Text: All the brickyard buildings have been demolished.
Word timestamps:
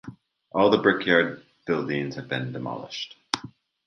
All 0.51 0.71
the 0.71 0.79
brickyard 0.79 1.43
buildings 1.67 2.15
have 2.15 2.27
been 2.27 2.51
demolished. 2.51 3.17